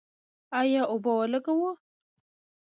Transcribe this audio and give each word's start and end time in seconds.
آیا 0.59 0.81
اوبه 0.91 1.11
ولګوو؟ 1.17 1.69